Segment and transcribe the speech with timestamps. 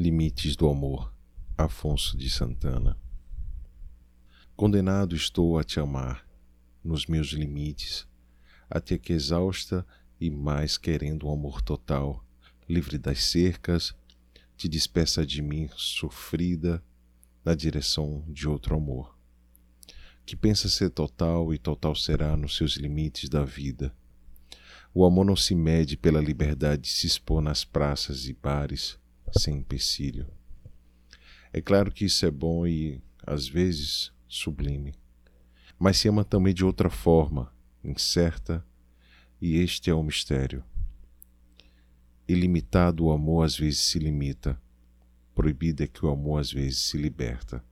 [0.00, 1.12] Limites do Amor,
[1.56, 2.96] Afonso de Santana.
[4.54, 6.24] Condenado estou a te amar,
[6.84, 8.06] nos meus limites,
[8.70, 9.84] até que exausta
[10.20, 12.24] e mais querendo um amor total,
[12.68, 13.92] livre das cercas,
[14.56, 16.80] te despeça de mim sofrida
[17.44, 19.18] na direção de outro amor.
[20.24, 23.92] Que pensa ser total e total será nos seus limites da vida.
[24.94, 28.96] O amor não se mede pela liberdade de se expor nas praças e bares,
[29.36, 30.26] sem empecilho.
[31.52, 34.94] É claro que isso é bom e, às vezes, sublime.
[35.78, 37.52] Mas se ama também de outra forma,
[37.82, 38.64] incerta,
[39.40, 40.64] e este é o mistério.
[42.26, 44.60] Ilimitado o amor às vezes se limita,
[45.34, 47.64] proibido é que o amor às vezes se liberta.